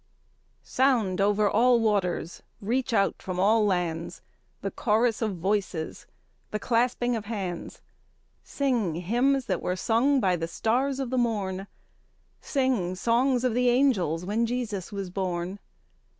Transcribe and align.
I. 0.01 0.57
Sound 0.63 1.21
over 1.21 1.47
all 1.47 1.79
waters, 1.79 2.41
reach 2.59 2.91
out 2.91 3.21
from 3.21 3.39
all 3.39 3.67
lands, 3.67 4.23
The 4.61 4.71
chorus 4.71 5.21
of 5.21 5.35
voices, 5.37 6.07
the 6.49 6.57
clasping 6.57 7.15
of 7.15 7.25
hands; 7.25 7.83
Sing 8.43 8.95
hymns 8.95 9.45
that 9.45 9.61
were 9.61 9.75
sung 9.75 10.19
by 10.19 10.37
the 10.37 10.47
stars 10.47 10.99
of 10.99 11.11
the 11.11 11.19
morn, 11.19 11.67
Sing 12.41 12.95
songs 12.95 13.43
of 13.43 13.53
the 13.53 13.69
angels 13.69 14.25
when 14.25 14.47
Jesus 14.47 14.91
was 14.91 15.11
born! 15.11 15.59